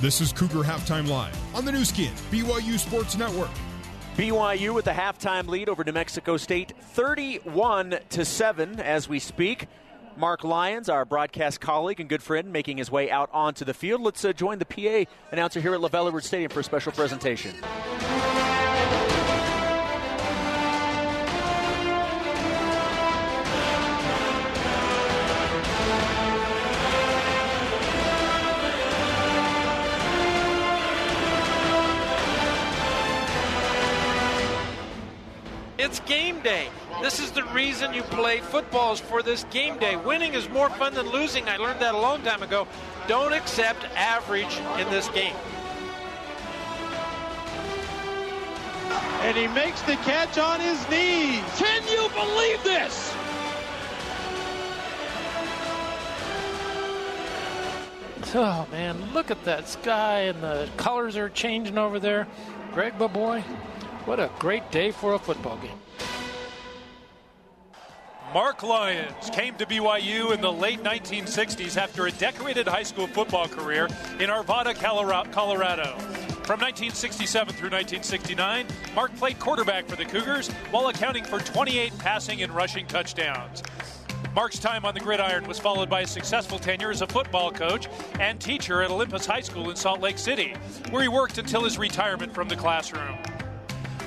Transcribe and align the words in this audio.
This 0.00 0.20
is 0.20 0.32
Cougar 0.32 0.64
Halftime 0.64 1.08
Live 1.08 1.38
on 1.54 1.64
the 1.64 1.70
Nu 1.70 1.84
Skin, 1.84 2.12
BYU 2.30 2.78
Sports 2.78 3.16
Network. 3.16 3.48
BYU 4.16 4.74
with 4.74 4.84
the 4.84 4.90
halftime 4.90 5.46
lead 5.46 5.68
over 5.68 5.84
New 5.84 5.92
Mexico 5.92 6.36
State, 6.36 6.72
31 6.80 7.98
to 8.10 8.24
7 8.24 8.80
as 8.80 9.08
we 9.08 9.20
speak. 9.20 9.68
Mark 10.16 10.42
Lyons, 10.42 10.88
our 10.88 11.04
broadcast 11.04 11.60
colleague 11.60 12.00
and 12.00 12.08
good 12.08 12.24
friend, 12.24 12.52
making 12.52 12.76
his 12.76 12.90
way 12.90 13.08
out 13.08 13.30
onto 13.32 13.64
the 13.64 13.72
field. 13.72 14.00
Let's 14.00 14.24
uh, 14.24 14.32
join 14.32 14.58
the 14.58 14.66
PA 14.66 15.10
announcer 15.30 15.60
here 15.60 15.74
at 15.74 15.80
LaVell 15.80 16.08
Edwards 16.08 16.26
Stadium 16.26 16.50
for 16.50 16.60
a 16.60 16.64
special 16.64 16.90
presentation. 16.92 17.54
It's 35.84 36.00
game 36.00 36.40
day. 36.40 36.70
This 37.02 37.20
is 37.20 37.30
the 37.30 37.44
reason 37.52 37.92
you 37.92 38.00
play 38.04 38.40
football 38.40 38.94
is 38.94 39.00
for 39.00 39.22
this 39.22 39.44
game 39.50 39.78
day. 39.78 39.96
Winning 39.96 40.32
is 40.32 40.48
more 40.48 40.70
fun 40.70 40.94
than 40.94 41.10
losing. 41.10 41.46
I 41.46 41.58
learned 41.58 41.78
that 41.80 41.94
a 41.94 41.98
long 41.98 42.22
time 42.22 42.42
ago. 42.42 42.66
Don't 43.06 43.34
accept 43.34 43.84
average 43.94 44.56
in 44.80 44.90
this 44.90 45.08
game. 45.08 45.36
And 49.20 49.36
he 49.36 49.46
makes 49.48 49.82
the 49.82 49.96
catch 49.96 50.38
on 50.38 50.58
his 50.58 50.80
knees. 50.88 51.44
Can 51.58 51.82
you 51.92 52.08
believe 52.14 52.64
this? 52.64 53.14
Oh 58.34 58.66
man, 58.72 59.12
look 59.12 59.30
at 59.30 59.44
that 59.44 59.68
sky 59.68 60.20
and 60.20 60.42
the 60.42 60.66
colors 60.78 61.18
are 61.18 61.28
changing 61.28 61.76
over 61.76 62.00
there. 62.00 62.26
Greg 62.72 62.96
boy, 62.96 63.44
what 64.06 64.20
a 64.20 64.30
great 64.38 64.70
day 64.70 64.90
for 64.90 65.14
a 65.14 65.18
football 65.18 65.56
game. 65.58 65.78
Mark 68.32 68.62
Lyons 68.64 69.30
came 69.30 69.54
to 69.56 69.66
BYU 69.66 70.34
in 70.34 70.40
the 70.40 70.52
late 70.52 70.82
1960s 70.82 71.76
after 71.76 72.06
a 72.06 72.10
decorated 72.12 72.66
high 72.66 72.82
school 72.82 73.06
football 73.06 73.46
career 73.46 73.86
in 74.18 74.28
Arvada, 74.28 74.74
Colorado. 74.74 75.96
From 76.44 76.60
1967 76.60 77.54
through 77.54 77.70
1969, 77.70 78.66
Mark 78.94 79.14
played 79.16 79.38
quarterback 79.38 79.86
for 79.86 79.96
the 79.96 80.04
Cougars 80.04 80.50
while 80.70 80.88
accounting 80.88 81.24
for 81.24 81.38
28 81.38 81.96
passing 81.98 82.42
and 82.42 82.52
rushing 82.52 82.86
touchdowns. 82.86 83.62
Mark's 84.34 84.58
time 84.58 84.84
on 84.84 84.94
the 84.94 85.00
gridiron 85.00 85.46
was 85.46 85.60
followed 85.60 85.88
by 85.88 86.00
a 86.00 86.06
successful 86.06 86.58
tenure 86.58 86.90
as 86.90 87.02
a 87.02 87.06
football 87.06 87.52
coach 87.52 87.88
and 88.18 88.40
teacher 88.40 88.82
at 88.82 88.90
Olympus 88.90 89.24
High 89.24 89.42
School 89.42 89.70
in 89.70 89.76
Salt 89.76 90.00
Lake 90.00 90.18
City, 90.18 90.54
where 90.90 91.02
he 91.02 91.08
worked 91.08 91.38
until 91.38 91.62
his 91.62 91.78
retirement 91.78 92.34
from 92.34 92.48
the 92.48 92.56
classroom. 92.56 93.16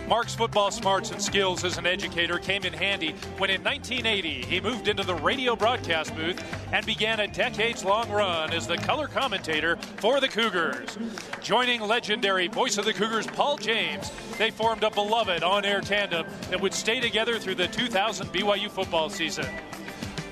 Mark's 0.07 0.33
football 0.33 0.71
smarts 0.71 1.11
and 1.11 1.21
skills 1.21 1.65
as 1.65 1.77
an 1.77 1.85
educator 1.85 2.37
came 2.37 2.63
in 2.63 2.71
handy 2.71 3.11
when 3.37 3.49
in 3.49 3.61
1980 3.61 4.45
he 4.45 4.61
moved 4.61 4.87
into 4.87 5.03
the 5.03 5.15
radio 5.15 5.53
broadcast 5.53 6.15
booth 6.15 6.41
and 6.71 6.85
began 6.85 7.19
a 7.19 7.27
decades 7.27 7.83
long 7.83 8.09
run 8.09 8.53
as 8.53 8.65
the 8.65 8.77
color 8.77 9.07
commentator 9.07 9.75
for 9.97 10.21
the 10.21 10.27
Cougars. 10.29 10.97
Joining 11.41 11.81
legendary 11.81 12.47
voice 12.47 12.77
of 12.77 12.85
the 12.85 12.93
Cougars 12.93 13.27
Paul 13.27 13.57
James, 13.57 14.09
they 14.37 14.49
formed 14.49 14.83
a 14.83 14.89
beloved 14.89 15.43
on 15.43 15.65
air 15.65 15.81
tandem 15.81 16.25
that 16.49 16.61
would 16.61 16.73
stay 16.73 17.01
together 17.01 17.37
through 17.37 17.55
the 17.55 17.67
2000 17.67 18.27
BYU 18.27 18.69
football 18.69 19.09
season. 19.09 19.45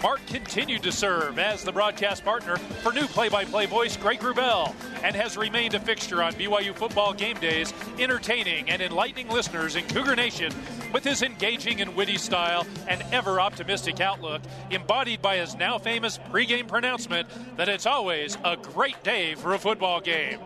Mark 0.01 0.25
continued 0.27 0.83
to 0.83 0.91
serve 0.91 1.37
as 1.37 1.63
the 1.63 1.71
broadcast 1.71 2.23
partner 2.23 2.55
for 2.57 2.93
new 2.93 3.07
play 3.07 3.27
by 3.27 3.43
play 3.43 3.65
voice 3.65 3.97
Greg 3.97 4.19
Wrubell 4.19 4.73
and 5.05 5.15
has 5.15 5.37
remained 5.37 5.75
a 5.75 5.79
fixture 5.79 6.23
on 6.23 6.33
BYU 6.33 6.73
football 6.73 7.13
game 7.13 7.37
days, 7.37 7.71
entertaining 7.99 8.67
and 8.71 8.81
enlightening 8.81 9.29
listeners 9.29 9.75
in 9.75 9.85
Cougar 9.85 10.15
Nation 10.15 10.51
with 10.91 11.03
his 11.03 11.21
engaging 11.21 11.79
and 11.79 11.95
witty 11.95 12.17
style 12.17 12.65
and 12.87 13.03
ever 13.11 13.39
optimistic 13.39 14.01
outlook, 14.01 14.41
embodied 14.71 15.21
by 15.21 15.37
his 15.37 15.55
now 15.55 15.77
famous 15.77 16.17
pregame 16.31 16.67
pronouncement 16.67 17.27
that 17.55 17.69
it's 17.69 17.85
always 17.85 18.35
a 18.43 18.57
great 18.57 19.01
day 19.03 19.35
for 19.35 19.53
a 19.53 19.59
football 19.59 20.01
game. 20.01 20.39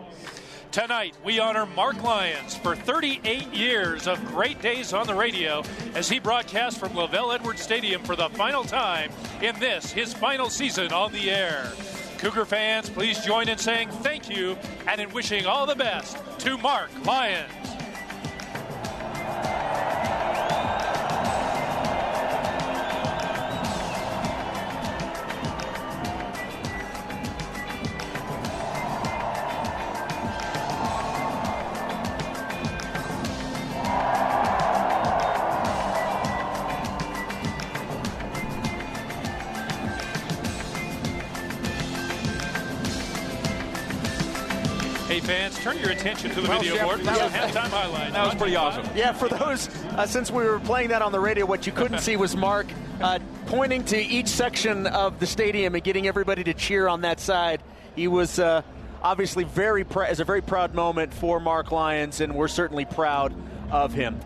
Tonight, 0.74 1.16
we 1.24 1.40
honor 1.40 1.66
Mark 1.66 2.04
Lyons 2.04 2.58
for 2.58 2.76
38 2.76 3.54
years 3.54 4.08
of 4.08 4.24
great 4.28 4.62
days 4.62 4.92
on 4.92 5.08
the 5.08 5.16
radio 5.16 5.64
as 5.96 6.10
he 6.10 6.20
broadcasts 6.20 6.78
from 6.78 6.90
LaVell 6.90 7.34
Edwards 7.34 7.62
Stadium 7.62 8.04
for 8.04 8.18
the 8.18 8.28
final 8.32 8.66
time 8.66 9.10
in 9.42 9.58
this, 9.62 9.90
his 9.94 10.14
final 10.14 10.50
season 10.50 10.92
on 10.92 11.14
the 11.14 11.32
air. 11.32 11.72
Cougar 12.20 12.44
fans, 12.44 12.90
please 12.90 13.24
join 13.24 13.48
in 13.48 13.58
saying 13.58 13.90
thank 14.04 14.30
you 14.30 14.58
and 14.88 15.00
in 15.00 15.10
wishing 15.14 15.46
all 15.46 15.66
the 15.66 15.76
best 15.76 16.18
to 16.40 16.58
Mark 16.58 16.90
Lyons. 17.06 17.69
Hey 45.10 45.20
fans, 45.22 45.58
turn 45.58 45.80
your 45.80 45.90
attention 45.90 46.30
to 46.30 46.42
the 46.42 46.48
Well, 46.48 46.60
video 46.60 46.76
Jeff, 46.76 46.86
board. 46.86 47.00
that 47.00 47.18
There's 47.18 47.32
was- 47.34 47.52
halftime 47.56 47.70
highlight. 47.72 48.14
That 48.14 48.26
was 48.26 48.36
pretty 48.36 48.56
awesome. 48.56 48.86
Yeah, 48.96 49.12
for 49.12 49.28
those, 49.28 49.68
uh, 49.98 50.06
since 50.06 50.30
we 50.30 50.44
were 50.44 50.60
playing 50.60 50.90
that 50.90 51.02
on 51.02 51.12
the 51.12 51.20
radio, 51.20 51.48
what 51.48 51.66
you 51.66 51.74
couldn't 51.74 52.00
see 52.02 52.16
was 52.16 52.36
Mark 52.36 52.68
uh, 53.02 53.18
pointing 53.48 53.84
to 53.86 53.98
each 53.98 54.28
section 54.28 54.86
of 54.86 55.20
the 55.20 55.26
stadium 55.26 55.74
and 55.74 55.84
getting 55.84 56.08
everybody 56.08 56.44
to 56.44 56.54
cheer 56.54 56.88
on 56.88 57.02
that 57.02 57.20
side. 57.20 57.64
He 57.96 58.08
was 58.08 58.38
uh, 58.38 58.62
obviously 59.02 59.46
very, 59.46 59.84
pr- 59.84 60.04
as 60.04 60.20
a 60.20 60.26
very 60.26 60.42
proud 60.42 60.76
moment 60.76 61.12
for 61.12 61.40
Mark 61.40 61.72
Lyons, 61.72 62.22
and 62.22 62.36
we're 62.36 62.48
certainly 62.48 62.86
proud 62.86 63.34
of 63.72 63.94
him. 63.94 64.20